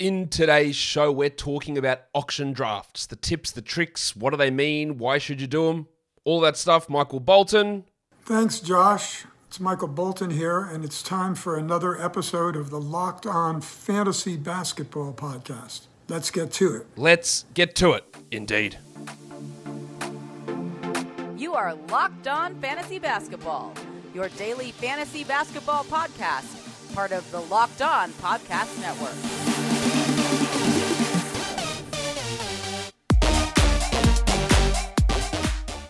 [0.00, 4.50] In today's show, we're talking about auction drafts the tips, the tricks, what do they
[4.50, 5.86] mean, why should you do them,
[6.24, 6.88] all that stuff.
[6.88, 7.84] Michael Bolton.
[8.24, 9.24] Thanks, Josh.
[9.46, 14.36] It's Michael Bolton here, and it's time for another episode of the Locked On Fantasy
[14.36, 15.82] Basketball Podcast.
[16.08, 16.86] Let's get to it.
[16.96, 18.78] Let's get to it, indeed.
[21.36, 23.72] You are Locked On Fantasy Basketball,
[24.12, 29.73] your daily fantasy basketball podcast, part of the Locked On Podcast Network.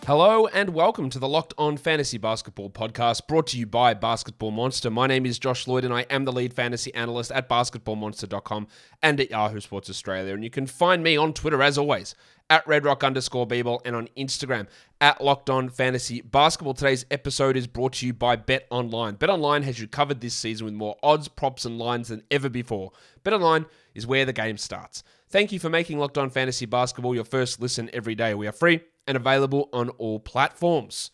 [0.05, 4.51] Hello and welcome to the Locked On Fantasy Basketball podcast brought to you by Basketball
[4.51, 4.91] Monster.
[4.91, 8.67] My name is Josh Lloyd and I am the lead fantasy analyst at basketballmonster.com
[9.01, 10.35] and at Yahoo Sports Australia.
[10.35, 12.13] And you can find me on Twitter as always
[12.51, 14.67] at redrock underscore Beeble and on Instagram
[15.01, 16.75] at Locked On Fantasy Basketball.
[16.75, 19.15] Today's episode is brought to you by Bet Online.
[19.15, 22.47] Bet Online has you covered this season with more odds, props, and lines than ever
[22.47, 22.91] before.
[23.23, 23.65] Bet Online
[23.95, 25.03] is where the game starts.
[25.29, 28.35] Thank you for making Locked On Fantasy Basketball your first listen every day.
[28.35, 31.11] We are free and available on all platforms.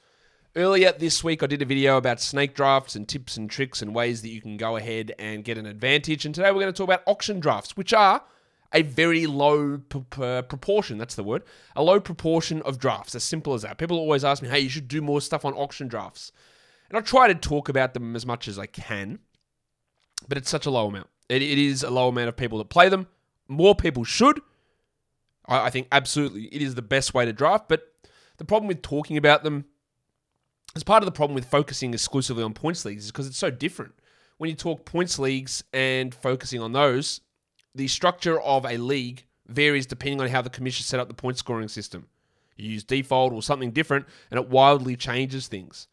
[0.55, 3.95] Earlier this week, I did a video about snake drafts and tips and tricks and
[3.95, 6.25] ways that you can go ahead and get an advantage.
[6.25, 8.21] And today we're going to talk about auction drafts, which are
[8.73, 11.43] a very low proportion, that's the word,
[11.75, 13.77] a low proportion of drafts, as simple as that.
[13.77, 16.31] People always ask me, hey, you should do more stuff on auction drafts.
[16.89, 19.19] And I try to talk about them as much as I can,
[20.27, 21.07] but it's such a low amount.
[21.29, 23.07] it, it is a low amount of people that play them.
[23.47, 24.41] More people should,
[25.51, 27.67] I, I think absolutely it is the best way to draft.
[27.67, 27.83] But
[28.37, 29.65] the problem with talking about them
[30.75, 33.51] as part of the problem with focusing exclusively on points leagues is because it's so
[33.51, 33.93] different.
[34.37, 37.21] When you talk points leagues and focusing on those,
[37.75, 41.37] the structure of a league varies depending on how the commission set up the point
[41.37, 42.07] scoring system.
[42.57, 45.87] You use default or something different, and it wildly changes things.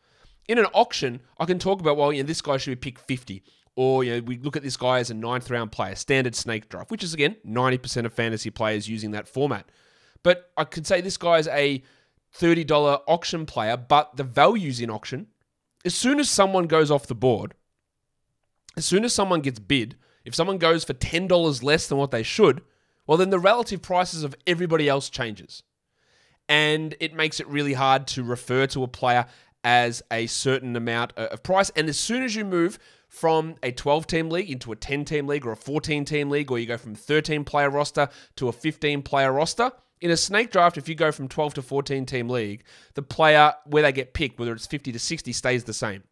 [0.48, 3.42] In an auction, I can talk about, well, know, this guy should be picked 50.
[3.80, 6.68] Or, you know, we look at this guy as a ninth round player, standard snake
[6.68, 9.70] draft, which is, again, 90% of fantasy players using that format.
[10.24, 11.84] But I could say this guy is a
[12.36, 15.28] $30 auction player, but the values in auction,
[15.84, 17.54] as soon as someone goes off the board,
[18.76, 19.94] as soon as someone gets bid,
[20.24, 22.62] if someone goes for $10 less than what they should,
[23.06, 25.62] well, then the relative prices of everybody else changes.
[26.48, 29.26] And it makes it really hard to refer to a player
[29.62, 31.70] as a certain amount of price.
[31.76, 35.26] And as soon as you move from a 12 team league into a 10 team
[35.26, 38.52] league or a 14 team league, or you go from 13 player roster to a
[38.52, 39.72] 15 player roster.
[40.00, 42.62] In a snake draft, if you go from 12 to 14 team league,
[42.94, 46.04] the player where they get picked, whether it's 50 to 60, stays the same.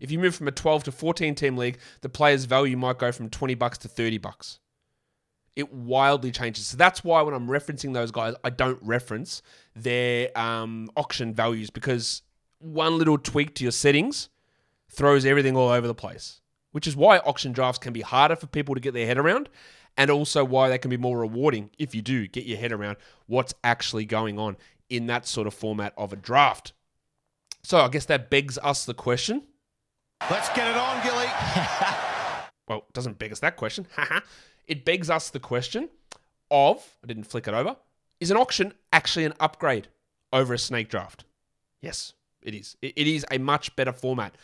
[0.00, 3.12] If you move from a 12 to 14 team league, the player's value might go
[3.12, 4.58] from 20 bucks to 30 bucks.
[5.54, 6.68] It wildly changes.
[6.68, 9.42] So that's why when I'm referencing those guys, I don't reference
[9.74, 12.22] their um, auction values because
[12.60, 14.28] one little tweak to your settings
[14.90, 16.40] throws everything all over the place,
[16.72, 19.48] which is why auction drafts can be harder for people to get their head around
[19.96, 22.96] and also why they can be more rewarding if you do get your head around
[23.26, 24.56] what's actually going on
[24.88, 26.72] in that sort of format of a draft.
[27.62, 29.42] So I guess that begs us the question.
[30.30, 31.26] Let's get it on, Gilly.
[32.68, 33.86] well, it doesn't beg us that question.
[34.66, 35.88] it begs us the question
[36.50, 37.76] of, I didn't flick it over,
[38.20, 39.88] is an auction actually an upgrade
[40.32, 41.24] over a snake draft?
[41.80, 42.76] Yes, it is.
[42.82, 44.34] It is a much better format.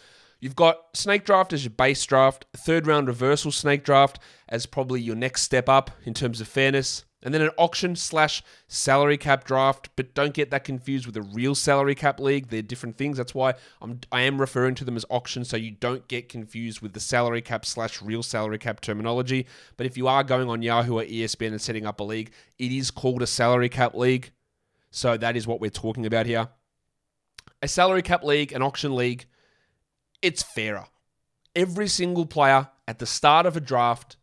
[0.45, 5.01] You've got Snake Draft as your base draft, third round reversal Snake Draft as probably
[5.01, 9.45] your next step up in terms of fairness, and then an auction slash salary cap
[9.45, 9.89] draft.
[9.97, 12.49] But don't get that confused with a real salary cap league.
[12.49, 13.17] They're different things.
[13.17, 16.83] That's why I'm I am referring to them as auction, so you don't get confused
[16.83, 19.47] with the salary cap slash real salary cap terminology.
[19.79, 22.71] But if you are going on Yahoo or ESPN and setting up a league, it
[22.71, 24.31] is called a salary cap league.
[24.91, 26.49] So that is what we're talking about here.
[27.63, 29.25] A salary cap league, an auction league
[30.25, 30.87] it's fairer.
[31.55, 34.17] Every single player at the start of a draft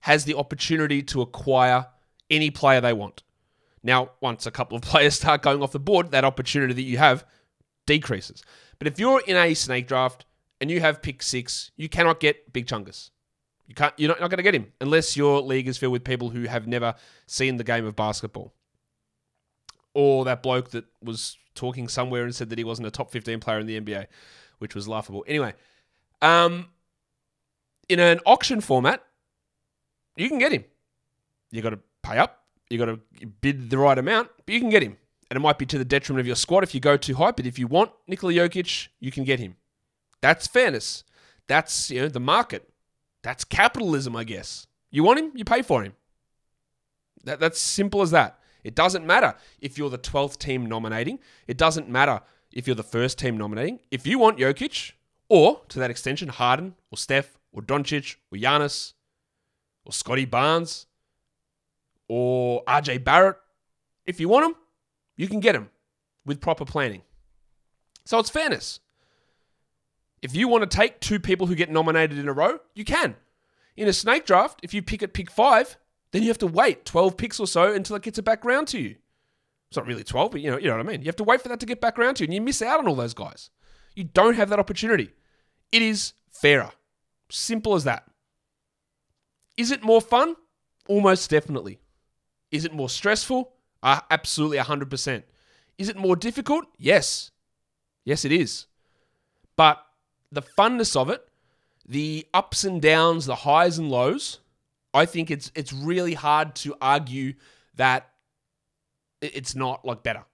[0.00, 1.88] has the opportunity to acquire
[2.30, 3.24] any player they want.
[3.82, 6.98] Now, once a couple of players start going off the board, that opportunity that you
[6.98, 7.26] have
[7.84, 8.42] decreases.
[8.78, 10.24] But if you're in a snake draft
[10.60, 13.10] and you have pick six, you cannot get Big Chungus.
[13.66, 13.92] You can't.
[13.96, 16.44] You're not, not going to get him unless your league is filled with people who
[16.44, 16.94] have never
[17.26, 18.52] seen the game of basketball,
[19.94, 23.38] or that bloke that was talking somewhere and said that he wasn't a top 15
[23.38, 24.06] player in the NBA
[24.60, 25.24] which was laughable.
[25.26, 25.52] Anyway,
[26.22, 26.68] um,
[27.88, 29.02] in an auction format,
[30.16, 30.64] you can get him.
[31.50, 32.44] You got to pay up.
[32.68, 34.96] You got to bid the right amount, but you can get him.
[35.28, 37.32] And it might be to the detriment of your squad if you go too high.
[37.32, 39.56] But if you want Nikola Jokic, you can get him.
[40.20, 41.04] That's fairness.
[41.48, 42.68] That's you know the market.
[43.22, 44.66] That's capitalism, I guess.
[44.90, 45.94] You want him, you pay for him.
[47.24, 48.38] That, that's simple as that.
[48.64, 51.18] It doesn't matter if you're the 12th team nominating.
[51.46, 52.20] It doesn't matter
[52.52, 53.80] if you're the first team nominating.
[53.90, 54.92] If you want Jokic,
[55.30, 58.92] or to that extension, Harden or Steph or Doncic or Giannis
[59.84, 60.86] or Scotty Barnes,
[62.08, 63.36] or RJ Barrett.
[64.04, 64.62] If you want them,
[65.16, 65.70] you can get them
[66.26, 67.02] with proper planning.
[68.04, 68.80] So it's fairness.
[70.20, 73.14] If you want to take two people who get nominated in a row, you can.
[73.76, 75.78] In a snake draft, if you pick at pick five,
[76.10, 78.66] then you have to wait 12 picks or so until it gets it back round
[78.68, 78.96] to you.
[79.70, 81.00] It's not really 12, but you know, you know what I mean.
[81.00, 82.60] You have to wait for that to get back around to you, and you miss
[82.60, 83.50] out on all those guys.
[83.94, 85.10] You don't have that opportunity.
[85.70, 86.72] It is fairer.
[87.30, 88.04] Simple as that.
[89.56, 90.34] Is it more fun?
[90.88, 91.78] Almost definitely.
[92.50, 93.52] Is it more stressful?
[93.80, 95.22] Uh, absolutely 100%.
[95.78, 96.64] Is it more difficult?
[96.76, 97.30] Yes.
[98.04, 98.66] Yes, it is.
[99.56, 99.80] But
[100.32, 101.28] the funness of it,
[101.86, 104.40] the ups and downs, the highs and lows,
[104.92, 107.34] I think it's it's really hard to argue
[107.76, 108.08] that
[109.20, 110.24] it's not like better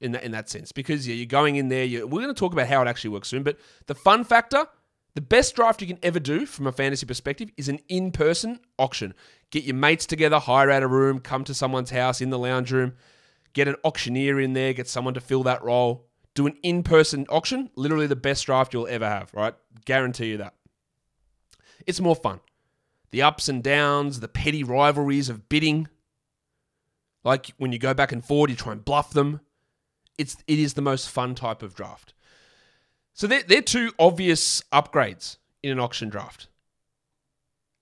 [0.00, 1.86] in that in that sense because yeah, you're going in there.
[2.06, 4.66] We're going to talk about how it actually works soon, but the fun factor,
[5.14, 9.14] the best draft you can ever do from a fantasy perspective is an in-person auction.
[9.50, 12.72] Get your mates together, hire out a room, come to someone's house in the lounge
[12.72, 12.94] room,
[13.52, 16.06] get an auctioneer in there, get someone to fill that role.
[16.34, 19.54] Do an in-person auction, literally the best draft you'll ever have, right?
[19.84, 20.54] Guarantee you that.
[21.86, 22.40] It's more fun.
[23.12, 25.86] The ups and downs, the petty rivalries of bidding,
[27.24, 29.40] like when you go back and forward, you try and bluff them.
[30.18, 32.14] It's it is the most fun type of draft.
[33.14, 36.48] So they're, they're two obvious upgrades in an auction draft,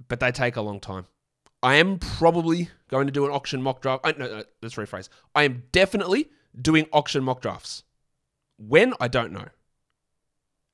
[0.08, 1.06] but they take a long time.
[1.62, 4.02] I am probably going to do an auction mock draft.
[4.04, 5.08] Oh, no, no, let's rephrase.
[5.34, 6.28] I am definitely
[6.60, 7.84] doing auction mock drafts.
[8.58, 9.48] When I don't know,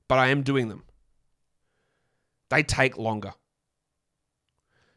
[0.09, 0.85] but I am doing them.
[2.51, 3.35] They take longer.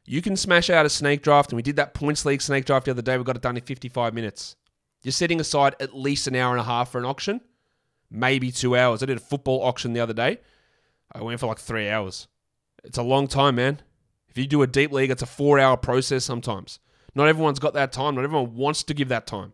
[0.05, 2.85] You can smash out a snake draft, and we did that points league snake draft
[2.85, 3.17] the other day.
[3.17, 4.55] We got it done in 55 minutes.
[5.03, 7.41] You're setting aside at least an hour and a half for an auction,
[8.09, 9.01] maybe two hours.
[9.01, 10.39] I did a football auction the other day.
[11.11, 12.27] I went for like three hours.
[12.83, 13.81] It's a long time, man.
[14.29, 16.79] If you do a deep league, it's a four hour process sometimes.
[17.13, 18.15] Not everyone's got that time.
[18.15, 19.53] Not everyone wants to give that time.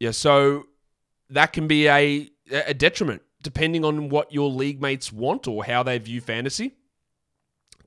[0.00, 0.66] Yeah, so
[1.30, 5.82] that can be a, a detriment depending on what your league mates want or how
[5.82, 6.76] they view fantasy.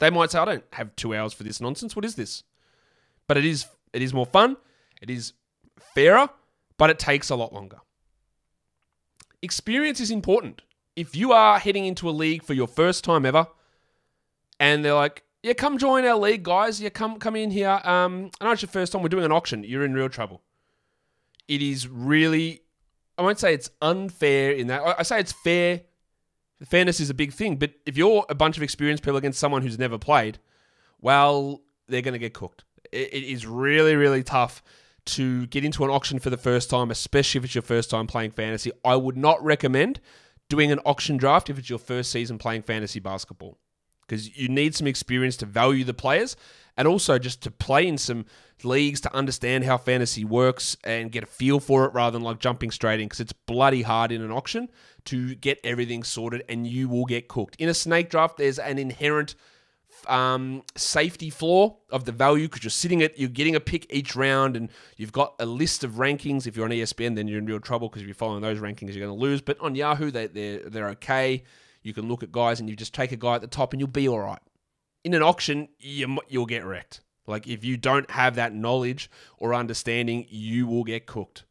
[0.01, 1.95] They might say, I don't have two hours for this nonsense.
[1.95, 2.41] What is this?
[3.27, 4.57] But it is it is more fun,
[4.99, 5.33] it is
[5.93, 6.27] fairer,
[6.77, 7.77] but it takes a lot longer.
[9.43, 10.63] Experience is important.
[10.95, 13.45] If you are heading into a league for your first time ever,
[14.59, 16.81] and they're like, yeah, come join our league, guys.
[16.81, 17.79] Yeah, come come in here.
[17.83, 19.03] Um, I know it's your first time.
[19.03, 19.63] We're doing an auction.
[19.63, 20.41] You're in real trouble.
[21.47, 22.63] It is really,
[23.19, 24.81] I won't say it's unfair in that.
[24.97, 25.81] I say it's fair
[26.65, 27.57] fairness is a big thing.
[27.57, 30.39] But if you're a bunch of experienced people against someone who's never played,
[30.99, 32.63] well, they're going to get cooked.
[32.91, 34.63] It, it is really, really tough
[35.03, 38.07] to get into an auction for the first time, especially if it's your first time
[38.07, 38.71] playing fantasy.
[38.85, 39.99] I would not recommend
[40.49, 43.57] doing an auction draft if it's your first season playing fantasy basketball
[44.11, 46.35] because you need some experience to value the players
[46.75, 48.25] and also just to play in some
[48.61, 52.37] leagues to understand how fantasy works and get a feel for it rather than like
[52.37, 54.67] jumping straight in because it's bloody hard in an auction
[55.05, 57.55] to get everything sorted and you will get cooked.
[57.55, 59.33] In a snake draft, there's an inherent
[60.07, 64.13] um, safety floor of the value because you're sitting at you're getting a pick each
[64.13, 66.45] round and you've got a list of rankings.
[66.45, 68.93] If you're on ESPN, then you're in real trouble because if you're following those rankings,
[68.93, 69.41] you're going to lose.
[69.41, 71.43] But on Yahoo, they, they're they're okay.
[71.83, 73.79] You can look at guys and you just take a guy at the top and
[73.79, 74.41] you'll be all right
[75.03, 77.01] in an auction, you, you'll get wrecked.
[77.27, 81.45] Like if you don't have that knowledge or understanding, you will get cooked.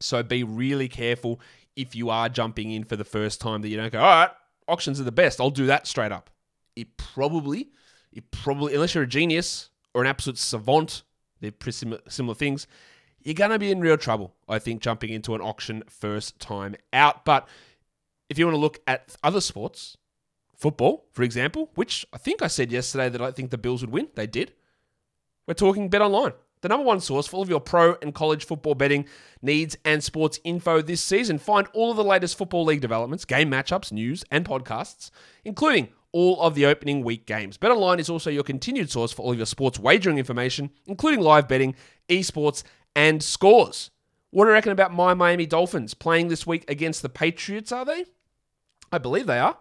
[0.00, 1.40] So be really careful
[1.76, 4.30] if you are jumping in for the first time that you don't go, all right,
[4.68, 5.40] auctions are the best.
[5.40, 6.30] I'll do that straight up.
[6.76, 7.70] It probably,
[8.12, 11.02] it probably, unless you're a genius or an absolute savant,
[11.40, 12.66] they're pretty similar, similar things.
[13.22, 17.24] You're gonna be in real trouble, I think, jumping into an auction first time out.
[17.24, 17.48] But
[18.28, 19.96] if you want to look at other sports,
[20.56, 23.90] Football, for example, which I think I said yesterday that I think the Bills would
[23.90, 24.08] win.
[24.14, 24.52] They did.
[25.46, 28.46] We're talking Bet Online, the number one source for all of your pro and college
[28.46, 29.06] football betting
[29.42, 31.38] needs and sports info this season.
[31.38, 35.10] Find all of the latest football league developments, game matchups, news, and podcasts,
[35.44, 37.58] including all of the opening week games.
[37.58, 41.48] BetOnline is also your continued source for all of your sports wagering information, including live
[41.48, 41.74] betting,
[42.08, 42.62] esports,
[42.94, 43.90] and scores.
[44.34, 47.70] What do you reckon about my Miami Dolphins playing this week against the Patriots?
[47.70, 48.04] Are they?
[48.90, 49.56] I believe they are.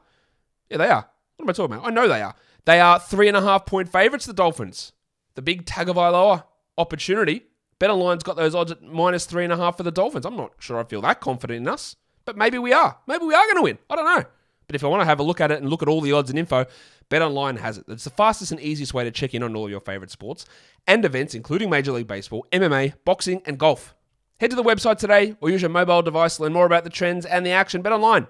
[0.68, 1.08] Yeah, they are.
[1.36, 1.86] What am I talking about?
[1.86, 2.34] I know they are.
[2.66, 4.94] They are three and a half point favourites, the Dolphins.
[5.36, 7.44] The big Tagovailoa opportunity.
[7.80, 10.26] BetOnline's got those odds at minus three and a half for the Dolphins.
[10.26, 12.98] I'm not sure I feel that confident in us, but maybe we are.
[13.06, 13.78] Maybe we are going to win.
[13.92, 14.26] I don't know.
[14.66, 16.14] But if I want to have a look at it and look at all the
[16.14, 16.66] odds and info,
[17.12, 17.86] BetOnline has it.
[17.88, 20.48] It's the fastest and easiest way to check in on all of your favorite sports
[20.88, 23.94] and events, including Major League Baseball, MMA, boxing, and golf.
[24.44, 26.90] Head to the website today or use your mobile device to learn more about the
[26.90, 27.82] trends and the action.
[27.82, 28.28] Bet online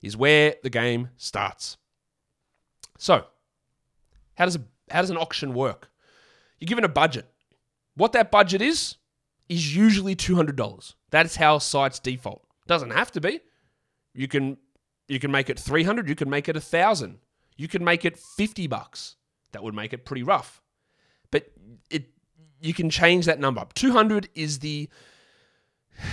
[0.00, 1.78] is where the game starts.
[2.96, 3.24] So,
[4.36, 5.90] how does a, how does an auction work?
[6.60, 7.26] You're given a budget.
[7.96, 8.98] What that budget is,
[9.48, 10.94] is usually $200.
[11.10, 12.46] That's how sites default.
[12.68, 13.40] Doesn't have to be.
[14.14, 14.58] You can
[15.08, 17.18] you can make it 300, you can make it 1000.
[17.56, 19.16] You can make it 50 bucks.
[19.50, 20.62] That would make it pretty rough.
[21.32, 21.50] But
[21.90, 22.10] it
[22.60, 23.66] you can change that number.
[23.74, 24.88] 200 is the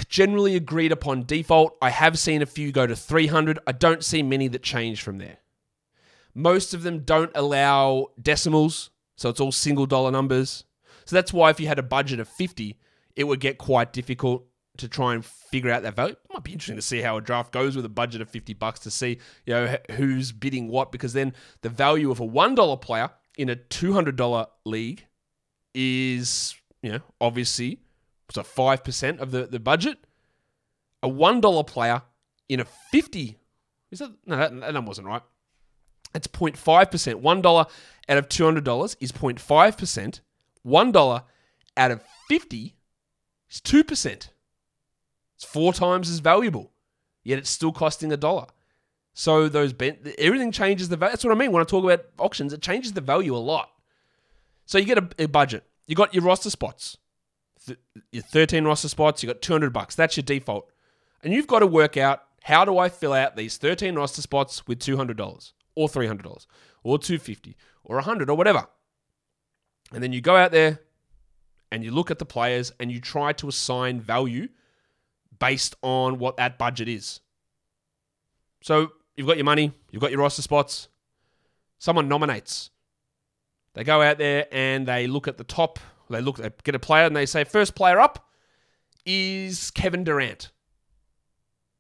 [0.10, 1.78] generally agreed upon default.
[1.82, 3.60] I have seen a few go to 300.
[3.68, 5.38] I don't see many that change from there.
[6.34, 10.66] Most of them don't allow decimals, so it's all single dollar numbers.
[11.06, 12.78] So that's why if you had a budget of 50,
[13.16, 14.46] it would get quite difficult
[14.78, 16.14] to try and figure out that value.
[16.14, 18.54] It might be interesting to see how a draft goes with a budget of 50
[18.56, 22.82] bucks to see, you know, who's bidding what because then the value of a $1
[22.82, 25.06] player in a $200 league
[25.74, 27.80] is, you know, obviously
[28.32, 29.98] so 5% of the, the budget.
[31.04, 32.02] A $1 player
[32.50, 33.38] in a 50
[33.92, 35.22] is that no that, that number wasn't right.
[36.14, 37.22] It's 0.5%.
[37.22, 37.70] $1
[38.10, 40.20] out of $200 is 0.5%.
[40.66, 41.24] $1
[41.78, 42.76] out of 50
[43.50, 44.30] is 2%.
[45.36, 46.72] It's four times as valuable,
[47.24, 48.48] yet it's still costing a dollar.
[49.14, 51.12] So those ben- everything changes the value.
[51.12, 52.54] That's what I mean when I talk about auctions.
[52.54, 53.70] It changes the value a lot.
[54.66, 55.64] So you get a, a budget.
[55.88, 56.98] You got your roster spots.
[57.66, 57.80] Th-
[58.12, 59.24] your 13 roster spots.
[59.24, 59.96] You got 200 bucks.
[59.96, 60.72] That's your default.
[61.24, 64.68] And you've got to work out how do I fill out these 13 roster spots
[64.68, 66.46] with $200 or $300
[66.84, 68.68] or 250 or 100 or whatever.
[69.92, 70.80] And then you go out there
[71.72, 74.48] and you look at the players and you try to assign value
[75.40, 77.20] based on what that budget is.
[78.62, 80.88] So you've got your money, you've got your roster spots.
[81.78, 82.70] Someone nominates.
[83.74, 85.80] They go out there and they look at the top.
[86.10, 88.30] They look, they get a player and they say, first player up
[89.06, 90.52] is Kevin Durant.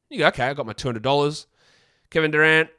[0.10, 1.46] You go, okay, I got my $200.
[2.10, 2.70] Kevin Durant,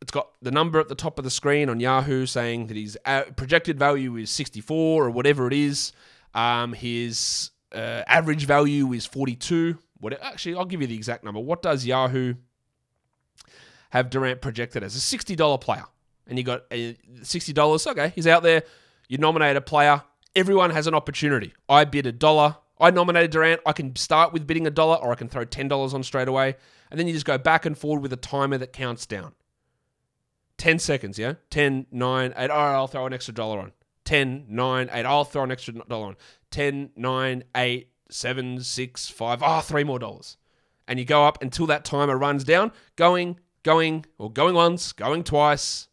[0.00, 2.98] it's got the number at the top of the screen on Yahoo saying that his
[3.04, 5.92] uh, projected value is 64 or whatever it is.
[6.34, 9.78] Um, his uh, average value is 42.
[9.98, 11.40] What, actually, I'll give you the exact number.
[11.40, 12.34] What does Yahoo
[13.90, 14.94] have Durant projected as?
[14.96, 15.84] A $60 player.
[16.26, 17.86] And you got $60.
[17.86, 18.64] Okay, he's out there.
[19.08, 20.02] You nominate a player.
[20.36, 21.54] Everyone has an opportunity.
[21.66, 22.56] I bid a dollar.
[22.78, 23.62] I nominated Durant.
[23.64, 26.56] I can start with bidding a dollar or I can throw $10 on straight away.
[26.90, 29.32] And then you just go back and forward with a timer that counts down.
[30.58, 31.34] 10 seconds, yeah?
[31.50, 32.50] 10, 9, 8.
[32.50, 33.72] All right, I'll throw an extra dollar on.
[34.04, 35.06] 10, 9, 8.
[35.06, 36.16] I'll throw an extra dollar on.
[36.50, 39.42] 10, 9, 8, 7, 6, 5.
[39.42, 40.36] Ah, oh, three more dollars.
[40.86, 45.24] And you go up until that timer runs down, going, going, or going once, going
[45.24, 45.88] twice.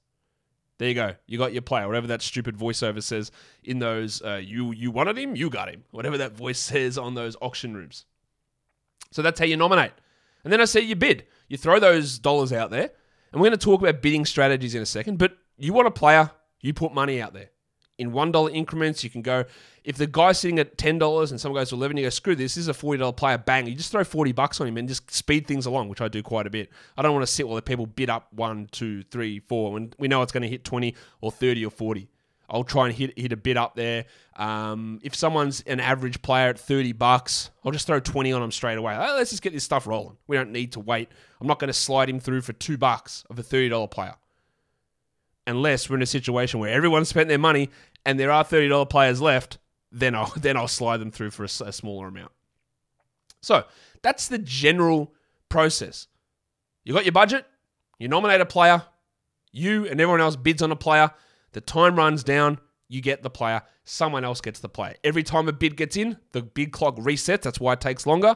[0.80, 1.15] There you go.
[1.27, 1.88] You got your player.
[1.88, 3.32] Whatever that stupid voiceover says
[3.63, 5.84] in those, uh, you you wanted him, you got him.
[5.92, 8.06] Whatever that voice says on those auction rooms.
[9.12, 9.92] So that's how you nominate.
[10.44, 11.25] And then I say you bid.
[11.48, 12.89] You throw those dollars out there
[13.32, 15.92] and we're going to talk about bidding strategies in a second, but you want a
[15.92, 17.50] player, you put money out there.
[18.00, 19.45] In $1 increments, you can go,
[19.83, 22.55] if the guy's sitting at $10 and someone goes to 11 you go, screw this,
[22.55, 23.67] this is a $40 player, bang.
[23.67, 26.23] You just throw 40 bucks on him and just speed things along, which I do
[26.23, 26.71] quite a bit.
[26.97, 29.93] I don't want to sit while the people bid up one, two, three, four, when
[30.00, 32.09] we know it's going to hit 20 or 30 or 40.
[32.50, 34.05] I'll try and hit hit a bit up there.
[34.35, 38.51] Um, if someone's an average player at 30 bucks, I'll just throw 20 on them
[38.51, 38.97] straight away.
[38.97, 40.17] Let's just get this stuff rolling.
[40.27, 41.09] We don't need to wait.
[41.41, 44.15] I'm not going to slide him through for two bucks of a $30 player.
[45.45, 47.69] Unless we're in a situation where everyone's spent their money
[48.05, 49.57] and there are $30 players left,
[49.91, 52.31] then I'll then I'll slide them through for a, a smaller amount.
[53.41, 53.65] So
[54.01, 55.13] that's the general
[55.50, 56.07] process.
[56.85, 57.45] You got your budget,
[58.00, 58.83] you nominate a player,
[59.51, 61.12] you and everyone else bids on a player
[61.53, 62.59] the time runs down,
[62.89, 64.95] you get the player, someone else gets the player.
[65.03, 67.43] Every time a bid gets in, the bid clock resets.
[67.43, 68.35] That's why it takes longer.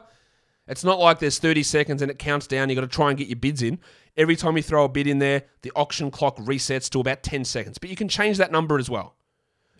[0.66, 2.68] It's not like there's 30 seconds and it counts down.
[2.68, 3.78] You got to try and get your bids in.
[4.18, 7.44] Every time you throw a bid in there, the auction clock resets to about 10
[7.44, 7.78] seconds.
[7.78, 9.14] But you can change that number as well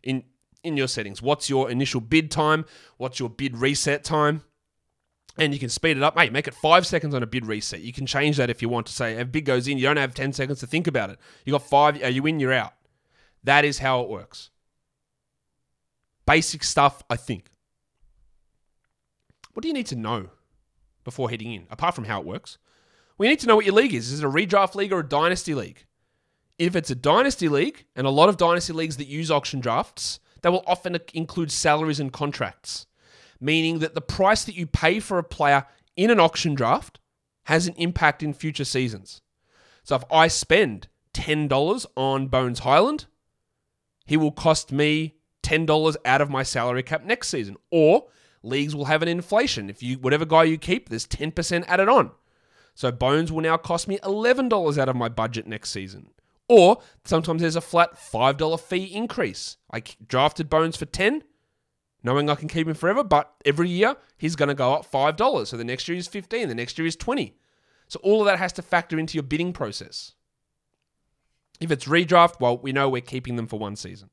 [0.03, 0.23] in
[0.65, 1.21] in your settings.
[1.21, 2.65] What's your initial bid time?
[2.97, 4.43] What's your bid reset time?
[5.37, 6.19] And you can speed it up.
[6.19, 7.81] Hey, make it five seconds on a bid reset.
[7.81, 9.97] You can change that if you want to say if bid goes in, you don't
[9.97, 11.19] have 10 seconds to think about it.
[11.45, 12.75] You got five, are you in, you're out.
[13.45, 14.51] That is how it works.
[16.27, 17.51] Basic stuff, I think.
[19.53, 20.31] What do you need to know
[21.05, 22.59] before heading in, apart from how it works?
[23.19, 24.13] We need to know what your league is.
[24.13, 25.85] Is it a redraft league or a dynasty league?
[26.57, 30.21] If it's a dynasty league, and a lot of dynasty leagues that use auction drafts,
[30.43, 32.87] they will often include salaries and contracts,
[33.41, 36.99] meaning that the price that you pay for a player in an auction draft
[37.45, 39.21] has an impact in future seasons.
[39.83, 43.07] So if I spend $10 on Bones Hyland,
[44.07, 47.57] he will cost me $10 out of my salary cap next season.
[47.71, 48.07] Or
[48.43, 49.71] leagues will have an inflation.
[49.71, 52.11] If you whatever guy you keep, there's 10% added on.
[52.79, 56.13] So Bones will now cost me $11 out of my budget next season.
[56.49, 59.57] Or sometimes there's a flat $5 fee increase.
[59.73, 61.25] I drafted Bones for 10,
[62.05, 65.49] knowing I can keep him forever, but every year he's going to go up $5.
[65.49, 67.35] So the next year is 15, the next year is 20.
[67.89, 70.13] So all of that has to factor into your bidding process.
[71.59, 74.11] If it's redraft, well, we know we're keeping them for one season.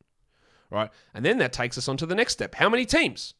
[0.72, 0.89] Right?
[1.13, 2.55] And then that takes us on to the next step.
[2.55, 3.36] How many teams?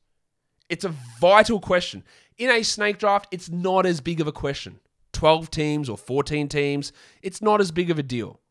[0.70, 2.04] It's a vital question.
[2.38, 4.82] In a snake draft, it's not as big of a question.
[5.16, 6.92] 12 teams or 14 teams,
[7.24, 8.42] it's not as big of a deal.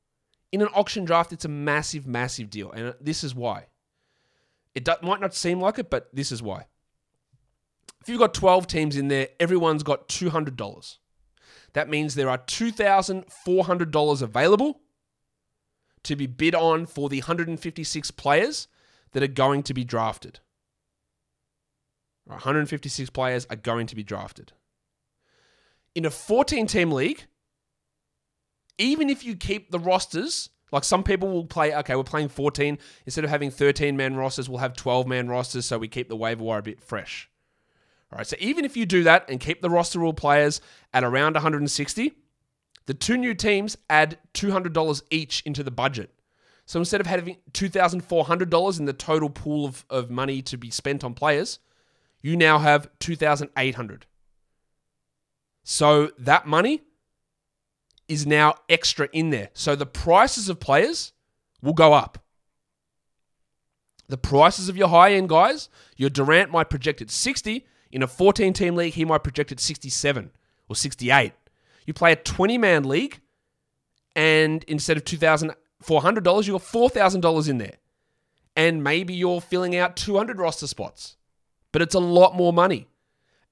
[0.50, 2.72] In an auction draft, it's a massive, massive deal.
[2.72, 3.66] And this is why.
[4.74, 6.66] It might not seem like it, but this is why.
[8.00, 10.98] If you've got 12 teams in there, everyone's got $200.
[11.74, 14.80] That means there are $2,400 available
[16.02, 18.68] to be bid on for the 156 players
[19.12, 20.40] that are going to be drafted.
[22.24, 24.52] 156 players are going to be drafted.
[25.94, 27.24] In a 14 team league,
[28.78, 32.78] even if you keep the rosters, like some people will play, okay, we're playing 14.
[33.06, 36.16] Instead of having 13 man rosters, we'll have 12 man rosters so we keep the
[36.16, 37.30] waiver wire a bit fresh.
[38.12, 40.60] All right, so even if you do that and keep the roster rule players
[40.92, 42.12] at around 160,
[42.86, 46.10] the two new teams add $200 each into the budget.
[46.66, 51.04] So instead of having $2,400 in the total pool of, of money to be spent
[51.04, 51.58] on players,
[52.20, 54.06] you now have 2,800.
[55.64, 56.82] So that money
[58.06, 59.48] is now extra in there.
[59.54, 61.12] So the prices of players
[61.62, 62.18] will go up.
[64.08, 67.66] The prices of your high end guys, your Durant might project at 60.
[67.90, 70.30] In a 14 team league, he might project at 67
[70.68, 71.32] or 68.
[71.86, 73.20] You play a 20 man league,
[74.14, 77.76] and instead of $2,400, you got $4,000 in there.
[78.56, 81.16] And maybe you're filling out 200 roster spots,
[81.72, 82.88] but it's a lot more money.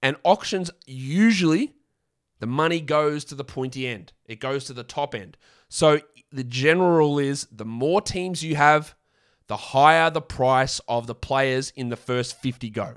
[0.02, 1.75] And auctions usually
[2.42, 5.37] the money goes to the pointy end, it goes to the top end.
[5.68, 6.00] So
[6.32, 8.96] the general rule is the more teams you have,
[9.46, 12.96] the higher the price of the players in the first 50 go.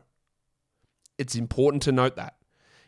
[1.20, 2.38] It's important to note that.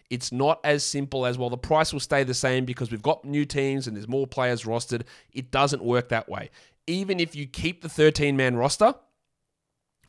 [0.09, 3.23] It's not as simple as, well, the price will stay the same because we've got
[3.23, 5.03] new teams and there's more players rostered.
[5.31, 6.49] It doesn't work that way.
[6.87, 8.95] Even if you keep the 13 man roster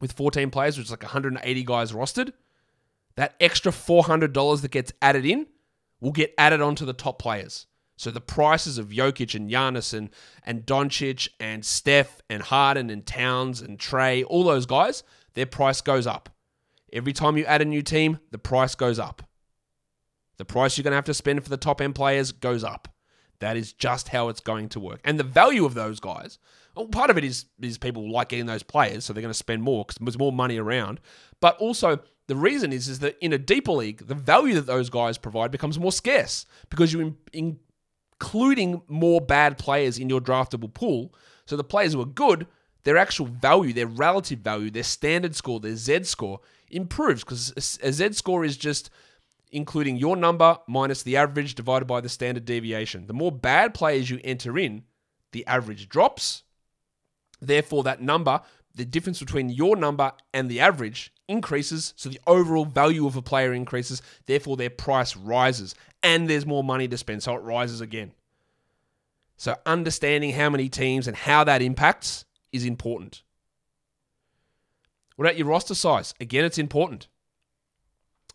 [0.00, 2.32] with 14 players, which is like 180 guys rostered,
[3.16, 5.46] that extra $400 that gets added in
[6.00, 7.66] will get added onto the top players.
[7.96, 10.11] So the prices of Jokic and Giannis and,
[10.44, 15.02] and Doncic and Steph and Harden and Towns and Trey, all those guys,
[15.34, 16.28] their price goes up.
[16.92, 19.22] Every time you add a new team, the price goes up.
[20.38, 22.88] The price you're going to have to spend for the top end players goes up.
[23.40, 25.00] That is just how it's going to work.
[25.04, 26.38] And the value of those guys,
[26.76, 29.38] well, part of it is, is people like getting those players, so they're going to
[29.38, 31.00] spend more because there's more money around.
[31.40, 34.90] But also, the reason is, is that in a deeper league, the value that those
[34.90, 37.58] guys provide becomes more scarce because you're in, in,
[38.20, 41.14] including more bad players in your draftable pool.
[41.46, 42.46] So the players who are good,
[42.84, 47.92] their actual value, their relative value, their standard score, their Z score improves because a
[47.92, 48.90] Z score is just
[49.50, 53.06] including your number minus the average divided by the standard deviation.
[53.06, 54.82] The more bad players you enter in,
[55.32, 56.42] the average drops.
[57.40, 58.40] Therefore, that number,
[58.74, 61.94] the difference between your number and the average, increases.
[61.96, 64.02] So the overall value of a player increases.
[64.26, 65.74] Therefore, their price rises.
[66.02, 67.22] And there's more money to spend.
[67.22, 68.12] So it rises again.
[69.36, 73.22] So understanding how many teams and how that impacts is important.
[75.16, 76.14] What about your roster size?
[76.20, 77.08] Again, it's important.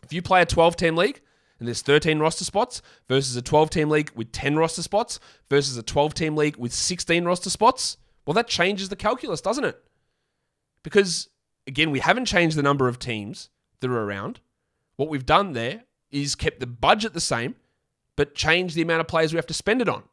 [0.02, 1.20] If you play a 12 team league
[1.58, 5.76] and there's 13 roster spots versus a 12 team league with 10 roster spots versus
[5.76, 9.82] a 12 team league with 16 roster spots, well, that changes the calculus, doesn't it?
[10.82, 11.28] Because,
[11.66, 13.50] again, we haven't changed the number of teams
[13.80, 14.40] that are around.
[14.96, 17.56] What we've done there is kept the budget the same,
[18.16, 20.04] but changed the amount of players we have to spend it on.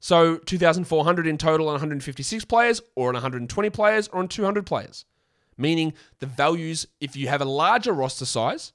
[0.00, 5.06] So 2,400 in total on 156 players, or on 120 players, or on 200 players.
[5.56, 8.72] Meaning the values, if you have a larger roster size,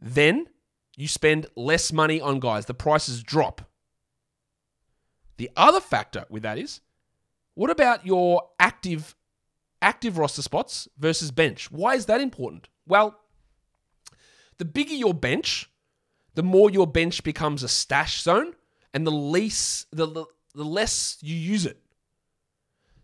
[0.00, 0.46] then
[0.96, 2.66] you spend less money on guys.
[2.66, 3.62] The prices drop.
[5.36, 6.80] The other factor with that is
[7.54, 9.14] what about your active
[9.82, 11.70] active roster spots versus bench?
[11.70, 12.68] Why is that important?
[12.86, 13.18] Well,
[14.58, 15.70] the bigger your bench,
[16.34, 18.54] the more your bench becomes a stash zone
[18.94, 21.78] and the least the, the, less you use it.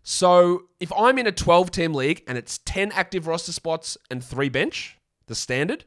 [0.01, 4.23] So, if I'm in a 12 team league and it's 10 active roster spots and
[4.23, 5.85] 3 bench, the standard,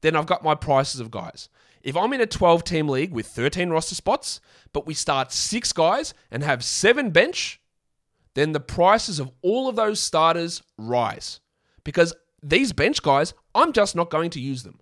[0.00, 1.48] then I've got my prices of guys.
[1.82, 4.40] If I'm in a 12 team league with 13 roster spots,
[4.72, 7.60] but we start six guys and have seven bench,
[8.34, 11.40] then the prices of all of those starters rise.
[11.84, 14.80] Because these bench guys, I'm just not going to use them.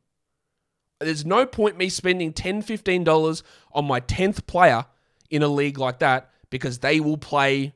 [1.01, 4.85] There's no point me spending $10, $15 on my 10th player
[5.31, 7.73] in a league like that because they will play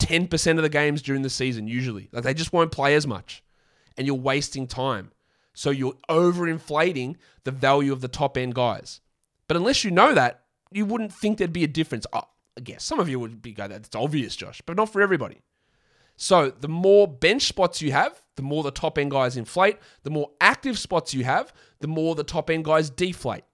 [0.00, 2.08] 10% of the games during the season, usually.
[2.12, 3.42] Like they just won't play as much.
[3.96, 5.12] and you're wasting time.
[5.52, 9.00] So you're overinflating the value of the top end guys.
[9.46, 12.06] But unless you know that, you wouldn't think there'd be a difference.
[12.62, 15.40] Guess some of you would be go, that's obvious, Josh, but not for everybody.
[16.16, 19.78] So the more bench spots you have, the more the top end guys inflate.
[20.02, 23.44] The more active spots you have, the more the top end guys deflate.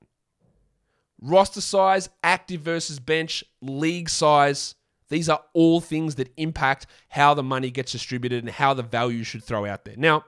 [1.21, 4.75] Roster size, active versus bench, league size,
[5.09, 9.23] these are all things that impact how the money gets distributed and how the value
[9.23, 9.95] should throw out there.
[9.97, 10.25] Now,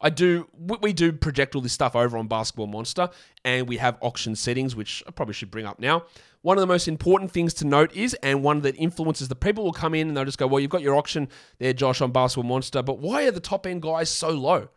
[0.00, 3.10] I do we do project all this stuff over on Basketball Monster
[3.44, 6.04] and we have auction settings which I probably should bring up now.
[6.42, 9.64] One of the most important things to note is and one that influences the people
[9.64, 12.12] will come in and they'll just go, "Well, you've got your auction there Josh on
[12.12, 14.68] Basketball Monster, but why are the top end guys so low?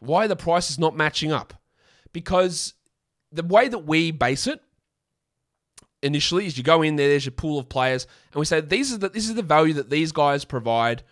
[0.00, 1.54] Why are the prices not matching up?"
[2.12, 2.74] Because
[3.32, 4.60] the way that we base it
[6.02, 8.92] initially is you go in there, there's your pool of players, and we say these
[8.92, 11.02] are the, this is the value that these guys provide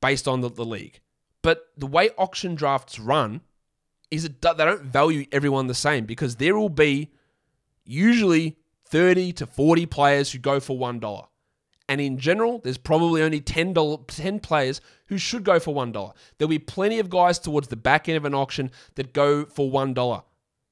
[0.00, 1.00] based on the, the league.
[1.44, 3.42] But the way auction drafts run
[4.10, 7.10] is it they don't value everyone the same because there will be
[7.84, 11.26] usually 30 to 40 players who go for $1.
[11.86, 16.14] And in general, there's probably only $10, 10 players who should go for $1.
[16.38, 19.70] There'll be plenty of guys towards the back end of an auction that go for
[19.70, 20.22] $1.